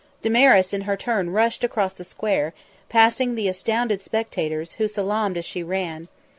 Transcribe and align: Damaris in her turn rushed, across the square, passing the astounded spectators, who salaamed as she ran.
Damaris 0.23 0.73
in 0.73 0.81
her 0.81 0.97
turn 0.97 1.29
rushed, 1.29 1.63
across 1.63 1.93
the 1.93 2.03
square, 2.03 2.55
passing 2.89 3.35
the 3.35 3.47
astounded 3.47 4.01
spectators, 4.01 4.73
who 4.79 4.87
salaamed 4.87 5.37
as 5.37 5.45
she 5.45 5.61
ran. 5.61 6.07